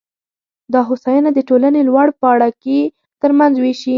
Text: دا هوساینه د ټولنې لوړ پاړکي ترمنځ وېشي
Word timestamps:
دا 0.73 0.79
هوساینه 0.89 1.29
د 1.33 1.39
ټولنې 1.49 1.81
لوړ 1.89 2.07
پاړکي 2.21 2.79
ترمنځ 3.21 3.53
وېشي 3.59 3.89